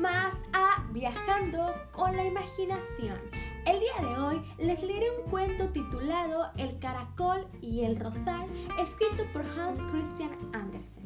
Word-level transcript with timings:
más 0.00 0.34
a 0.54 0.82
Viajando 0.92 1.74
con 1.92 2.16
la 2.16 2.24
Imaginación. 2.24 3.18
El 3.66 3.78
día 3.80 4.08
de 4.08 4.18
hoy 4.18 4.42
les 4.56 4.82
leeré 4.82 5.10
un 5.10 5.30
cuento 5.30 5.68
titulado 5.68 6.50
El 6.56 6.78
caracol 6.78 7.46
y 7.60 7.82
el 7.82 8.00
rosal, 8.00 8.46
escrito 8.78 9.24
por 9.34 9.44
Hans 9.44 9.82
Christian 9.92 10.30
Andersen. 10.54 11.04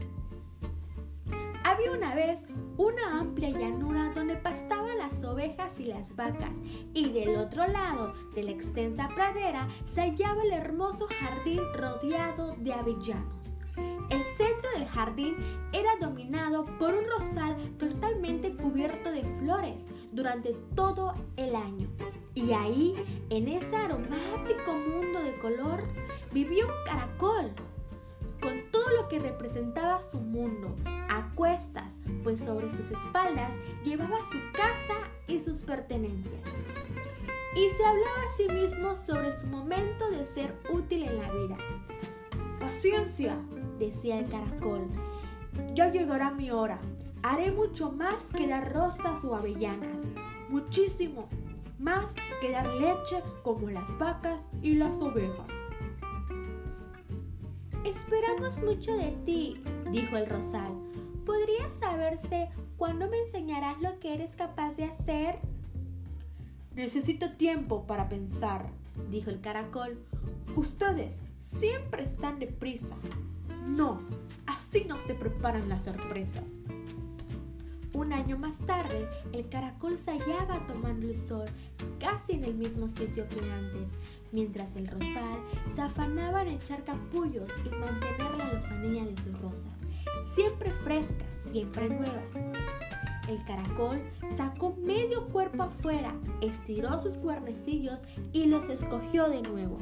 Había 1.64 1.90
una 1.90 2.14
vez 2.14 2.44
una 2.76 3.18
amplia 3.18 3.50
llanura 3.50 4.12
donde 4.14 4.36
pastaban 4.36 4.98
las 4.98 5.24
ovejas 5.24 5.80
y 5.80 5.86
las 5.86 6.14
vacas, 6.14 6.56
y 6.94 7.10
del 7.10 7.34
otro 7.34 7.66
lado 7.66 8.14
de 8.36 8.44
la 8.44 8.52
extensa 8.52 9.08
pradera 9.08 9.66
se 9.86 10.02
hallaba 10.02 10.44
el 10.44 10.52
hermoso 10.52 11.08
jardín 11.18 11.60
rodeado 11.74 12.54
de 12.58 12.72
avellanos. 12.72 13.53
El 14.10 14.22
centro 14.36 14.70
del 14.76 14.86
jardín 14.86 15.36
era 15.72 15.96
dominado 16.00 16.64
por 16.78 16.94
un 16.94 17.04
rosal 17.18 17.56
totalmente 17.78 18.54
cubierto 18.54 19.10
de 19.10 19.22
flores 19.38 19.86
durante 20.12 20.54
todo 20.74 21.14
el 21.36 21.54
año. 21.56 21.88
Y 22.34 22.52
ahí, 22.52 22.94
en 23.30 23.48
ese 23.48 23.76
aromático 23.76 24.72
mundo 24.72 25.20
de 25.22 25.36
color, 25.38 25.84
vivía 26.32 26.64
un 26.66 26.72
caracol, 26.84 27.52
con 28.40 28.70
todo 28.70 28.90
lo 29.00 29.08
que 29.08 29.20
representaba 29.20 30.02
su 30.02 30.18
mundo, 30.18 30.74
a 31.08 31.32
cuestas, 31.34 31.94
pues 32.22 32.40
sobre 32.40 32.70
sus 32.70 32.90
espaldas 32.90 33.56
llevaba 33.84 34.18
su 34.30 34.38
casa 34.52 34.98
y 35.28 35.40
sus 35.40 35.62
pertenencias. 35.62 36.42
Y 37.56 37.70
se 37.70 37.84
hablaba 37.84 38.18
a 38.26 38.36
sí 38.36 38.48
mismo 38.48 38.96
sobre 38.96 39.32
su 39.32 39.46
momento 39.46 40.10
de 40.10 40.26
ser 40.26 40.52
útil 40.72 41.04
en 41.04 41.18
la 41.18 41.32
vida. 41.32 41.56
Paciencia, 42.58 43.38
decía 43.78 44.18
el 44.18 44.28
caracol. 44.28 44.88
Ya 45.74 45.90
llegará 45.90 46.30
mi 46.30 46.50
hora. 46.50 46.80
Haré 47.22 47.50
mucho 47.52 47.90
más 47.90 48.26
que 48.26 48.46
dar 48.46 48.72
rosas 48.72 49.24
o 49.24 49.34
avellanas. 49.34 50.02
Muchísimo 50.50 51.28
más 51.78 52.14
que 52.40 52.50
dar 52.50 52.66
leche 52.66 53.22
como 53.42 53.70
las 53.70 53.98
vacas 53.98 54.44
y 54.62 54.74
las 54.74 55.00
ovejas. 55.00 55.46
Esperamos 57.84 58.62
mucho 58.62 58.96
de 58.96 59.10
ti, 59.24 59.62
dijo 59.90 60.16
el 60.16 60.26
rosal. 60.26 60.72
¿Podría 61.26 61.70
saberse 61.72 62.48
cuándo 62.76 63.08
me 63.08 63.18
enseñarás 63.18 63.80
lo 63.80 63.98
que 63.98 64.14
eres 64.14 64.36
capaz 64.36 64.74
de 64.76 64.84
hacer? 64.84 65.38
Necesito 66.74 67.32
tiempo 67.36 67.86
para 67.86 68.08
pensar, 68.08 68.70
dijo 69.10 69.30
el 69.30 69.40
caracol. 69.40 69.98
Ustedes 70.56 71.22
siempre 71.38 72.04
están 72.04 72.38
deprisa. 72.38 72.96
No, 73.66 74.00
así 74.46 74.84
no 74.88 74.98
se 74.98 75.14
preparan 75.14 75.68
las 75.68 75.84
sorpresas. 75.84 76.58
Un 77.94 78.12
año 78.12 78.36
más 78.36 78.58
tarde, 78.58 79.08
el 79.32 79.48
caracol 79.48 79.96
se 79.96 80.10
hallaba 80.10 80.66
tomando 80.66 81.06
el 81.06 81.16
sol 81.16 81.44
casi 82.00 82.32
en 82.32 82.44
el 82.44 82.54
mismo 82.54 82.88
sitio 82.88 83.28
que 83.28 83.38
antes, 83.38 83.92
mientras 84.32 84.74
el 84.74 84.88
rosal 84.88 85.38
se 85.76 85.80
afanaba 85.80 86.42
en 86.42 86.48
echar 86.48 86.82
capullos 86.82 87.48
y 87.64 87.68
mantener 87.68 88.34
la 88.36 88.52
lozanía 88.52 89.04
de 89.04 89.16
sus 89.16 89.40
rosas, 89.40 89.80
siempre 90.34 90.72
frescas, 90.82 91.32
siempre 91.52 91.88
nuevas. 91.88 92.34
El 93.28 93.42
caracol 93.44 94.02
sacó 94.36 94.74
medio 94.82 95.28
cuerpo 95.28 95.62
afuera, 95.62 96.12
estiró 96.40 96.98
sus 96.98 97.14
cuernecillos 97.14 98.00
y 98.32 98.46
los 98.46 98.68
escogió 98.68 99.28
de 99.28 99.40
nuevo. 99.42 99.78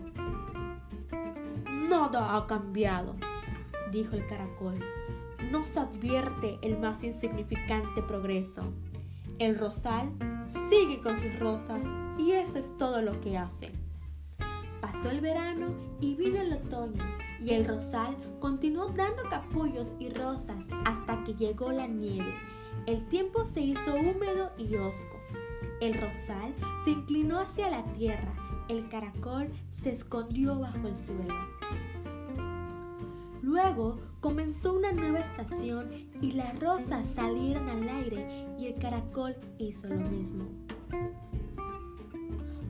Nada 1.88 2.36
ha 2.36 2.46
cambiado, 2.46 3.16
dijo 3.92 4.16
el 4.16 4.26
caracol. 4.26 4.80
No 5.50 5.64
se 5.64 5.80
advierte 5.80 6.58
el 6.62 6.78
más 6.78 7.04
insignificante 7.04 8.02
progreso. 8.02 8.62
El 9.38 9.58
rosal 9.58 10.10
sigue 10.68 11.00
con 11.00 11.16
sus 11.18 11.38
rosas 11.38 11.84
y 12.18 12.32
eso 12.32 12.58
es 12.58 12.76
todo 12.78 13.02
lo 13.02 13.20
que 13.20 13.38
hace. 13.38 13.70
Pasó 14.80 15.10
el 15.10 15.20
verano 15.20 15.74
y 16.00 16.14
vino 16.16 16.40
el 16.40 16.54
otoño 16.54 17.02
y 17.40 17.50
el 17.50 17.66
rosal 17.66 18.16
continuó 18.40 18.88
dando 18.88 19.22
capullos 19.28 19.94
y 19.98 20.08
rosas 20.10 20.64
hasta 20.84 21.22
que 21.24 21.34
llegó 21.34 21.72
la 21.72 21.86
nieve. 21.86 22.34
El 22.86 23.06
tiempo 23.08 23.46
se 23.46 23.60
hizo 23.60 23.94
húmedo 23.94 24.52
y 24.58 24.74
hosco. 24.76 25.16
El 25.80 25.94
rosal 25.94 26.54
se 26.84 26.90
inclinó 26.90 27.40
hacia 27.40 27.68
la 27.68 27.84
tierra. 27.94 28.32
El 28.68 28.88
caracol 28.88 29.50
se 29.70 29.90
escondió 29.90 30.58
bajo 30.58 30.88
el 30.88 30.96
suelo. 30.96 31.51
Luego 33.52 34.00
comenzó 34.20 34.72
una 34.72 34.92
nueva 34.92 35.18
estación 35.18 35.90
y 36.22 36.32
las 36.32 36.58
rosas 36.58 37.06
salieron 37.06 37.68
al 37.68 37.86
aire 37.86 38.46
y 38.58 38.64
el 38.64 38.76
caracol 38.76 39.36
hizo 39.58 39.88
lo 39.88 40.08
mismo. 40.08 40.46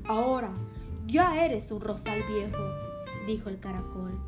Ahora, 0.07 0.53
ya 1.07 1.45
eres 1.45 1.71
un 1.71 1.83
rosal 1.83 2.25
viejo, 2.25 2.65
dijo 3.29 3.49
el 3.49 3.61
caracol. 3.61 4.19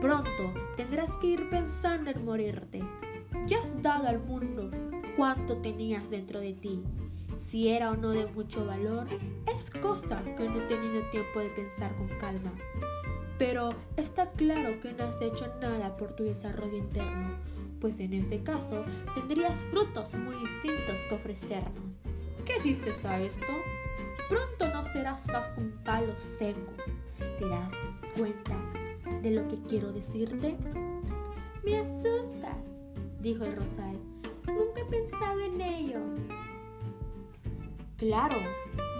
Pronto 0.00 0.54
tendrás 0.74 1.14
que 1.18 1.26
ir 1.26 1.50
pensando 1.50 2.08
en 2.10 2.24
morirte. 2.24 2.82
Ya 3.46 3.58
has 3.58 3.82
dado 3.82 4.08
al 4.08 4.20
mundo 4.20 4.70
cuanto 5.18 5.58
tenías 5.58 6.08
dentro 6.08 6.40
de 6.40 6.54
ti. 6.54 6.82
Si 7.36 7.68
era 7.68 7.90
o 7.90 7.94
no 7.94 8.12
de 8.12 8.24
mucho 8.24 8.64
valor, 8.64 9.06
es 9.54 9.70
cosa 9.82 10.22
que 10.24 10.48
no 10.48 10.62
he 10.62 10.66
tenido 10.66 11.02
tiempo 11.10 11.40
de 11.40 11.50
pensar 11.50 11.94
con 11.96 12.08
calma 12.18 12.52
pero 13.40 13.70
está 13.96 14.30
claro 14.32 14.78
que 14.82 14.92
no 14.92 15.04
has 15.04 15.22
hecho 15.22 15.50
nada 15.62 15.96
por 15.96 16.14
tu 16.14 16.24
desarrollo 16.24 16.76
interno, 16.76 17.38
pues 17.80 17.98
en 18.00 18.12
ese 18.12 18.42
caso 18.42 18.84
tendrías 19.14 19.64
frutos 19.70 20.14
muy 20.14 20.34
distintos 20.34 21.06
que 21.08 21.14
ofrecernos. 21.14 21.96
¿Qué 22.44 22.60
dices 22.60 23.02
a 23.06 23.18
esto? 23.18 23.46
Pronto 24.28 24.68
no 24.68 24.84
serás 24.92 25.26
más 25.28 25.54
un 25.56 25.70
palo 25.82 26.12
seco. 26.38 26.70
¿Te 27.38 27.48
das 27.48 27.70
cuenta 28.14 28.54
de 29.22 29.30
lo 29.30 29.48
que 29.48 29.56
quiero 29.66 29.90
decirte? 29.90 30.58
Me 31.64 31.78
asustas, 31.78 32.58
dijo 33.22 33.46
el 33.46 33.56
rosal. 33.56 33.98
Nunca 34.48 34.82
he 34.82 34.84
pensado 34.84 35.40
en 35.40 35.60
ello. 35.62 36.00
Claro, 37.96 38.36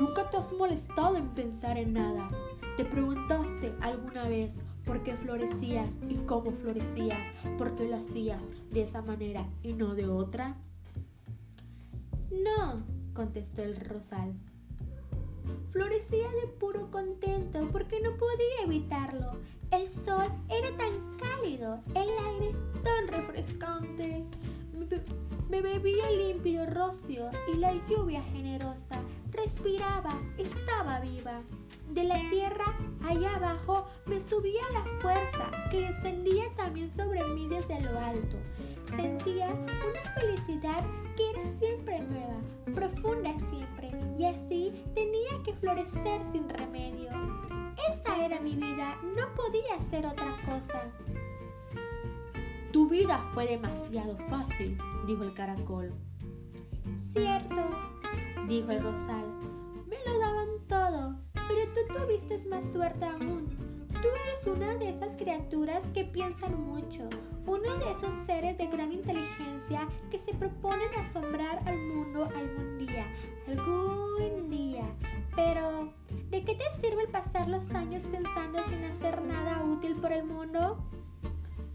nunca 0.01 0.31
te 0.31 0.39
has 0.39 0.51
molestado 0.55 1.19
en 1.19 1.29
pensar 1.29 1.77
en 1.77 1.93
nada. 1.93 2.31
¿Te 2.81 2.87
preguntaste 2.87 3.75
alguna 3.83 4.27
vez 4.27 4.55
por 4.87 5.03
qué 5.03 5.15
florecías 5.15 5.95
y 6.09 6.15
cómo 6.25 6.51
florecías? 6.51 7.21
¿Por 7.59 7.75
qué 7.77 7.87
lo 7.87 7.97
hacías 7.97 8.43
de 8.71 8.85
esa 8.85 9.03
manera 9.03 9.47
y 9.63 9.75
no 9.75 9.95
de 9.95 10.07
otra? 10.07 10.57
No, 12.31 12.83
contestó 13.13 13.63
el 13.63 13.79
rosal. 13.81 14.33
Florecía 15.73 16.31
de 16.41 16.47
puro 16.47 16.91
contento 16.91 17.69
porque 17.71 18.01
no 18.01 18.17
podía 18.17 18.65
evitarlo. 18.65 19.33
El 19.71 19.87
sol 19.87 20.29
era 20.49 20.75
tan 20.79 21.19
cálido, 21.19 21.83
el 21.89 22.09
aire 22.09 22.57
tan 22.83 23.09
refrescante. 23.09 24.25
Me 25.51 25.61
bebía 25.61 26.09
el 26.09 26.29
límpido 26.29 26.65
rocio 26.65 27.29
y 27.53 27.59
la 27.59 27.75
lluvia 27.91 28.23
generosa. 28.23 28.90
Respiraba, 29.43 30.21
estaba 30.37 31.01
viva. 31.01 31.41
De 31.89 32.05
la 32.05 32.21
tierra 32.29 32.77
allá 33.09 33.37
abajo 33.37 33.87
me 34.05 34.21
subía 34.21 34.63
la 34.73 34.85
fuerza 35.01 35.51
que 35.71 35.89
descendía 35.89 36.45
también 36.57 36.93
sobre 36.93 37.25
mí 37.25 37.49
desde 37.49 37.81
lo 37.81 37.99
alto. 37.99 38.37
Sentía 38.95 39.49
una 39.49 40.15
felicidad 40.15 40.85
que 41.17 41.31
era 41.31 41.47
siempre 41.59 42.01
nueva, 42.01 42.37
profunda 42.75 43.35
siempre, 43.49 43.91
y 44.19 44.27
así 44.27 44.85
tenía 44.95 45.43
que 45.43 45.55
florecer 45.55 46.23
sin 46.33 46.47
remedio. 46.49 47.11
Esa 47.89 48.25
era 48.25 48.41
mi 48.41 48.57
vida, 48.57 49.01
no 49.17 49.35
podía 49.35 49.83
ser 49.89 50.05
otra 50.05 50.37
cosa. 50.45 50.93
Tu 52.73 52.89
vida 52.89 53.23
fue 53.33 53.47
demasiado 53.47 54.17
fácil, 54.29 54.77
dijo 55.07 55.25
el 55.25 55.33
caracol. 55.33 55.95
Cierto, 57.11 57.71
dijo 58.47 58.71
el 58.71 58.83
rosal. 58.83 59.30
Tú 62.01 62.07
tuviste 62.07 62.49
más 62.49 62.65
suerte 62.71 63.05
aún. 63.05 63.49
Tú 63.91 64.09
eres 64.25 64.47
una 64.47 64.75
de 64.77 64.89
esas 64.89 65.17
criaturas 65.17 65.91
que 65.91 66.05
piensan 66.05 66.59
mucho, 66.65 67.09
uno 67.47 67.77
de 67.77 67.93
esos 67.93 68.15
seres 68.25 68.57
de 68.57 68.67
gran 68.67 68.93
inteligencia 68.93 69.87
que 70.11 70.19
se 70.19 70.33
proponen 70.33 70.89
asombrar 70.99 71.61
al 71.67 71.77
mundo 71.77 72.25
algún 72.25 72.79
día, 72.79 73.07
algún 73.47 74.49
día. 74.49 74.85
Pero, 75.37 75.93
¿de 76.31 76.45
qué 76.45 76.55
te 76.55 76.71
sirve 76.81 77.03
el 77.03 77.09
pasar 77.09 77.49
los 77.49 77.71
años 77.73 78.05
pensando 78.07 78.61
sin 78.69 78.85
hacer 78.85 79.23
nada 79.23 79.65
útil 79.65 79.97
por 79.97 80.13
el 80.13 80.25
mundo? 80.25 80.79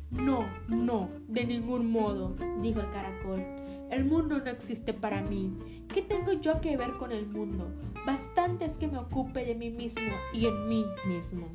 No, 0.10 0.46
no, 0.68 1.10
de 1.28 1.46
ningún 1.46 1.92
modo, 1.92 2.34
dijo 2.62 2.80
el 2.80 2.92
caracol. 2.92 3.65
El 3.96 4.04
mundo 4.04 4.40
no 4.40 4.52
existe 4.52 4.94
para 4.94 5.22
mí. 5.22 5.86
¿Qué 5.88 6.02
tengo 6.02 6.34
yo 6.34 6.60
que 6.60 6.76
ver 6.76 6.98
con 6.98 7.14
el 7.14 7.28
mundo? 7.28 7.72
Bastante 8.06 8.66
es 8.66 8.78
que 8.78 8.90
me 8.90 8.98
ocupe 8.98 9.46
de 9.46 9.56
mí 9.56 9.70
mismo 9.72 10.14
y 10.34 10.48
en 10.48 10.68
mí 10.68 10.86
mismo. 11.08 11.48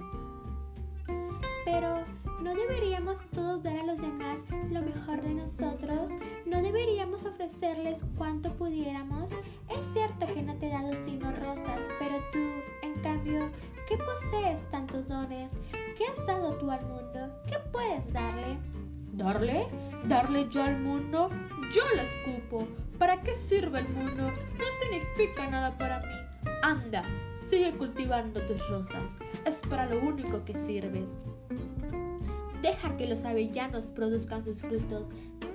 Pero, 1.67 2.03
¿No 2.43 2.55
deberíamos 2.55 3.21
todos 3.35 3.63
dar 3.63 3.77
a 3.77 3.85
los 3.85 4.01
demás 4.01 4.41
lo 4.71 4.81
mejor 4.81 5.21
de 5.21 5.35
nosotros? 5.35 6.11
¿No 6.47 6.63
deberíamos 6.63 7.27
ofrecerles 7.27 8.03
cuanto 8.17 8.55
pudiéramos? 8.55 9.31
Es 9.69 9.87
cierto 9.93 10.27
que 10.27 10.41
no 10.41 10.55
te 10.55 10.69
he 10.69 10.71
dado 10.71 10.91
sino 11.05 11.31
rosas, 11.33 11.81
pero 11.99 12.17
tú, 12.33 12.39
en 12.81 12.95
cambio, 13.03 13.51
¿qué 13.87 13.99
posees 13.99 14.63
tantos 14.71 15.07
dones? 15.09 15.53
¿Qué 15.99 16.07
has 16.07 16.27
dado 16.27 16.55
tú 16.55 16.71
al 16.71 16.81
mundo? 16.87 17.31
¿Qué 17.47 17.59
puedes 17.71 18.11
darle? 18.11 18.57
¿Darle? 19.21 19.67
¿Darle 20.09 20.49
yo 20.49 20.63
al 20.63 20.81
mundo? 20.81 21.29
Yo 21.75 21.83
lo 21.95 22.01
escupo. 22.01 22.67
¿Para 22.99 23.21
qué 23.21 23.35
sirve 23.35 23.81
el 23.81 23.89
mundo? 23.91 24.23
No 24.23 24.65
significa 24.81 25.47
nada 25.47 25.77
para 25.77 26.01
mí. 26.01 26.51
Anda, 26.63 27.05
sigue 27.51 27.73
cultivando 27.73 28.41
tus 28.47 28.67
rosas. 28.71 29.19
Es 29.45 29.61
para 29.69 29.85
lo 29.85 30.01
único 30.01 30.43
que 30.47 30.55
sirves. 30.55 31.19
Deja 32.63 32.97
que 32.97 33.07
los 33.07 33.27
avellanos 33.27 33.87
produzcan 33.87 34.43
sus 34.43 34.63
frutos. 34.63 35.07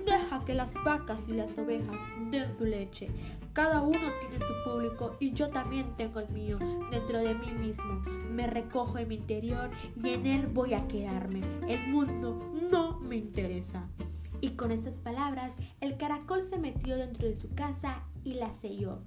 Deja 0.06 0.46
que 0.46 0.54
las 0.54 0.76
vacas 0.84 1.28
y 1.28 1.34
las 1.34 1.58
ovejas 1.58 2.00
den 2.30 2.56
su 2.56 2.66
leche. 2.66 3.10
Cada 3.54 3.82
uno 3.82 4.12
tiene 4.20 4.46
su 4.46 4.54
público 4.64 5.16
y 5.20 5.32
yo 5.32 5.50
también 5.50 5.88
tengo 5.98 6.20
el 6.20 6.30
mío 6.30 6.60
dentro 6.92 7.18
de 7.18 7.34
mí 7.34 7.52
mismo. 7.54 8.04
Me 8.30 8.46
recojo 8.46 9.00
en 9.00 9.08
mi 9.08 9.16
interior 9.16 9.72
y 9.96 10.10
en 10.10 10.28
él 10.28 10.46
voy 10.46 10.76
a 10.76 10.88
quedarme. 10.88 11.42
El 11.68 11.88
mundo 11.88 12.38
no 12.70 12.85
interesa. 13.16 13.88
Y 14.42 14.52
con 14.52 14.72
estas 14.72 15.00
palabras, 15.00 15.54
el 15.82 15.98
caracol 15.98 16.44
se 16.44 16.58
metió 16.58 16.98
dentro 16.98 17.28
de 17.28 17.36
su 17.36 17.50
casa 17.56 18.04
y 18.24 18.34
la 18.34 18.54
selló. 18.56 19.00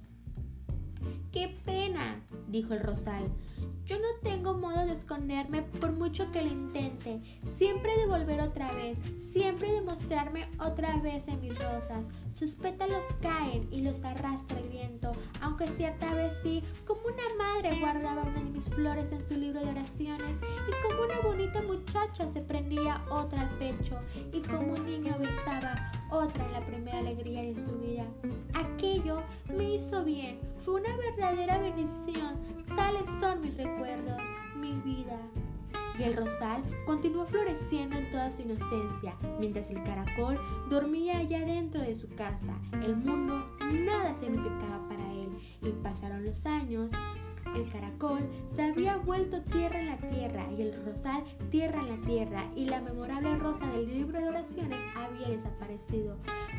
¡Qué 1.31 1.55
pena! 1.65 2.21
dijo 2.47 2.73
el 2.73 2.81
rosal. 2.81 3.23
Yo 3.85 3.97
no 3.97 4.07
tengo 4.21 4.53
modo 4.53 4.85
de 4.85 4.93
esconderme 4.93 5.63
por 5.63 5.91
mucho 5.93 6.31
que 6.31 6.43
lo 6.43 6.47
intente. 6.47 7.21
Siempre 7.55 7.97
de 7.97 8.05
volver 8.05 8.39
otra 8.41 8.71
vez, 8.71 8.99
siempre 9.19 9.71
de 9.71 9.81
mostrarme 9.81 10.47
otra 10.59 10.97
vez 10.97 11.27
en 11.27 11.41
mis 11.41 11.57
rosas. 11.57 12.07
Sus 12.33 12.51
pétalos 12.51 13.03
caen 13.19 13.67
y 13.71 13.81
los 13.81 14.03
arrastra 14.03 14.59
el 14.59 14.69
viento, 14.69 15.11
aunque 15.41 15.67
cierta 15.67 16.13
vez 16.13 16.41
vi 16.43 16.63
como 16.85 17.01
una 17.01 17.43
madre 17.43 17.79
guardaba 17.79 18.21
una 18.21 18.43
de 18.43 18.51
mis 18.51 18.69
flores 18.69 19.11
en 19.11 19.25
su 19.25 19.35
libro 19.35 19.59
de 19.59 19.71
oraciones 19.71 20.37
y 20.37 20.87
como 20.87 21.03
una 21.03 21.19
bonita 21.21 21.48
se 22.27 22.41
prendía 22.41 23.01
otra 23.09 23.41
al 23.41 23.49
pecho 23.57 23.97
y 24.31 24.41
como 24.41 24.73
un 24.73 24.85
niño 24.85 25.15
besaba 25.19 25.91
otra 26.11 26.45
en 26.45 26.53
la 26.53 26.65
primera 26.65 26.99
alegría 26.99 27.41
de 27.41 27.55
su 27.55 27.71
vida. 27.79 28.05
Aquello 28.53 29.23
me 29.47 29.75
hizo 29.75 30.03
bien, 30.03 30.39
fue 30.59 30.81
una 30.81 30.95
verdadera 30.97 31.57
bendición. 31.57 32.35
Tales 32.75 33.09
son 33.19 33.41
mis 33.41 33.55
recuerdos, 33.57 34.21
mi 34.55 34.73
vida. 34.81 35.17
Y 35.97 36.03
el 36.03 36.15
rosal 36.15 36.63
continuó 36.85 37.25
floreciendo 37.25 37.97
en 37.97 38.09
toda 38.11 38.31
su 38.31 38.43
inocencia, 38.43 39.15
mientras 39.39 39.69
el 39.69 39.83
caracol 39.83 40.39
dormía 40.69 41.17
allá 41.17 41.39
dentro 41.39 41.81
de 41.81 41.95
su 41.95 42.07
casa. 42.09 42.53
El 42.71 42.95
mundo 42.95 43.45
nada 43.73 44.13
significaba 44.19 44.87
para 44.87 45.11
él, 45.13 45.29
y 45.61 45.69
pasaron 45.83 46.25
los 46.25 46.45
años, 46.45 46.91
el 47.55 47.69
caracol 47.71 48.21
se 48.55 48.63
había 48.63 48.97
vuelto 48.97 49.41
tierra 49.43 49.79
en 49.79 49.87
la 49.87 49.97
tierra 49.97 50.45
y 50.57 50.61
el 50.61 50.85
rosal 50.85 51.23
tierra 51.49 51.81
en 51.81 51.89
la 51.89 52.05
tierra 52.05 52.45
y 52.55 52.65
la 52.65 52.81
memorable 52.81 53.35
rosa 53.37 53.65
del 53.71 53.87
libro 53.87 54.19
de 54.19 54.29
oraciones 54.29 54.79
había 54.95 55.29
desaparecido. 55.29 56.17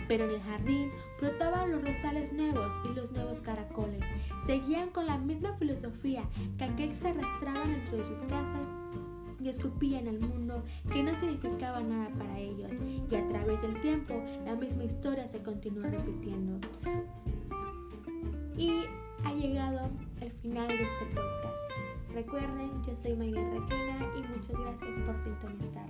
Pero 0.08 0.24
en 0.24 0.30
el 0.30 0.42
jardín 0.42 0.90
brotaban 1.20 1.72
los 1.72 1.82
rosales 1.82 2.32
nuevos 2.32 2.72
y 2.84 2.94
los 2.94 3.10
nuevos 3.12 3.40
caracoles. 3.40 4.00
Seguían 4.46 4.90
con 4.90 5.06
la 5.06 5.18
misma 5.18 5.54
filosofía 5.54 6.24
que 6.58 6.64
aquel 6.64 6.96
se 6.96 7.08
arrastraban 7.08 7.72
dentro 7.72 7.98
de 7.98 8.04
sus 8.04 8.22
casas 8.22 8.60
y 9.42 9.48
escupían 9.48 10.06
al 10.06 10.20
mundo 10.20 10.62
que 10.92 11.02
no 11.02 11.18
significaba 11.18 11.80
nada 11.80 12.10
para 12.18 12.38
ellos. 12.38 12.72
Y 13.10 13.14
a 13.14 13.26
través 13.28 13.60
del 13.62 13.80
tiempo 13.80 14.22
la 14.44 14.54
misma 14.54 14.84
historia 14.84 15.26
se 15.28 15.42
continuó 15.42 15.84
repitiendo. 15.84 16.58
Y 18.56 18.84
ha 19.24 19.32
llegado 19.32 19.90
el 20.20 20.32
de 20.68 20.82
este 20.82 21.06
podcast. 21.14 22.14
Recuerden, 22.14 22.82
yo 22.82 22.94
soy 22.94 23.14
Mayra 23.16 23.42
Requena 23.50 24.06
y 24.16 24.22
muchas 24.22 24.58
gracias 24.58 24.98
por 24.98 25.16
sintonizar. 25.22 25.88